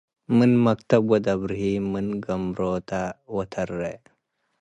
[0.37, 2.91] ምን መክተብ ወድ አብርሂም ምን ገምሮተ
[3.35, 3.81] ወተሬ